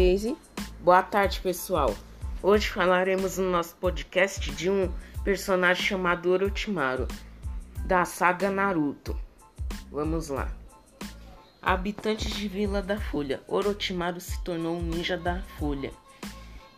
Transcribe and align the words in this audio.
Daisy. 0.00 0.34
Boa 0.82 1.02
tarde, 1.02 1.40
pessoal. 1.40 1.94
Hoje 2.42 2.70
falaremos 2.70 3.36
no 3.36 3.50
nosso 3.50 3.76
podcast 3.76 4.50
de 4.50 4.70
um 4.70 4.90
personagem 5.22 5.84
chamado 5.84 6.30
Orochimaru, 6.30 7.06
da 7.84 8.06
saga 8.06 8.50
Naruto. 8.50 9.14
Vamos 9.92 10.30
lá. 10.30 10.50
Habitantes 11.60 12.34
de 12.34 12.48
Vila 12.48 12.80
da 12.80 12.98
Folha. 12.98 13.42
Orochimaru 13.46 14.22
se 14.22 14.42
tornou 14.42 14.78
um 14.78 14.82
ninja 14.82 15.18
da 15.18 15.42
Folha. 15.58 15.92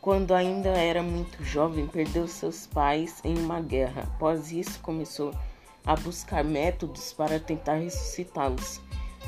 Quando 0.01 0.35
ainda 0.35 0.71
era 0.71 1.01
muito 1.01 1.45
jovem, 1.45 1.87
perdeu 1.87 2.27
seus 2.27 2.67
pais 2.67 3.21
em 3.23 3.39
uma 3.39 3.61
guerra. 3.61 4.03
Após 4.03 4.51
isso, 4.51 4.81
começou 4.81 5.33
a 5.87 5.95
buscar 5.95 6.43
métodos 6.43 7.13
para 7.13 7.39
tentar 7.39 7.75
ressuscitá-los 7.75 8.81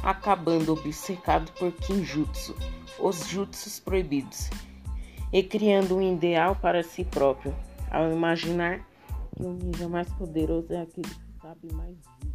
acabando 0.05 0.75
obcecado 0.75 1.51
por 1.59 1.73
Kinjutsu, 1.73 2.55
os 3.01 3.27
jutsus 3.27 3.81
proibidos, 3.81 4.51
e 5.33 5.43
criando 5.43 5.97
um 5.97 6.03
ideal 6.03 6.55
para 6.55 6.83
si 6.83 7.05
próprio, 7.05 7.57
ao 7.91 8.13
imaginar 8.13 8.87
que 9.35 9.43
o 9.43 9.55
ninja 9.55 9.89
mais 9.89 10.09
poderoso 10.13 10.73
é 10.75 10.83
aquele 10.83 11.09
que 11.09 11.41
sabe 11.41 11.73
mais 11.73 11.97
disso. 11.97 12.34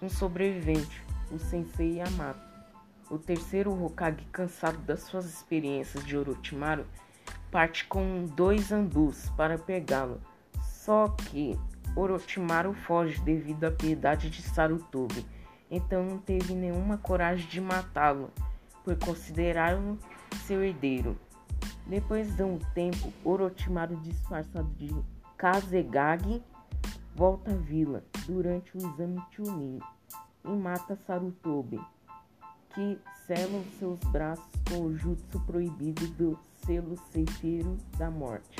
Um 0.00 0.08
sobrevivente, 0.08 1.02
o 1.30 1.38
Sensei 1.38 1.96
Yamato. 1.96 2.44
O 3.10 3.18
terceiro 3.18 3.72
Hokage, 3.72 4.26
cansado 4.32 4.78
das 4.78 5.02
suas 5.02 5.26
experiências 5.26 6.04
de 6.04 6.16
Orochimaru, 6.16 6.84
parte 7.50 7.84
com 7.86 8.24
dois 8.24 8.72
ambus 8.72 9.30
para 9.36 9.56
pegá-lo. 9.56 10.20
Só 10.60 11.08
que 11.08 11.58
Orochimaru 11.94 12.74
foge 12.74 13.20
devido 13.20 13.64
à 13.64 13.70
piedade 13.70 14.28
de 14.28 14.42
Sarutobi, 14.42 15.24
então 15.70 16.04
não 16.04 16.18
teve 16.18 16.54
nenhuma 16.54 16.98
coragem 16.98 17.48
de 17.48 17.60
matá-lo, 17.60 18.30
por 18.84 18.96
considerá-lo 18.96 19.98
seu 20.44 20.62
herdeiro. 20.62 21.16
Depois 21.86 22.34
de 22.34 22.42
um 22.42 22.58
tempo, 22.74 23.12
Orochimaru, 23.24 23.96
disfarçado 23.96 24.68
de 24.76 24.94
Kazegage, 25.36 26.42
volta 27.16 27.50
à 27.50 27.54
vila 27.54 28.04
durante 28.26 28.76
o 28.76 28.78
exame 28.78 29.22
Chunin 29.30 29.80
e 30.44 30.50
mata 30.50 30.98
Sarutobi, 31.06 31.80
que 32.74 32.98
sela 33.26 33.58
os 33.58 33.78
seus 33.78 33.98
braços 34.12 34.44
com 34.68 34.82
o 34.82 34.94
jutsu 34.94 35.40
proibido 35.46 36.06
do 36.08 36.38
selo 36.66 36.94
ceifeiro 37.10 37.78
da 37.96 38.10
morte, 38.10 38.58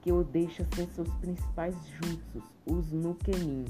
que 0.00 0.10
o 0.10 0.24
deixa 0.24 0.66
sem 0.74 0.88
seus 0.88 1.12
principais 1.16 1.76
jutsus, 1.88 2.42
os 2.64 2.90
Nukenin. 2.90 3.66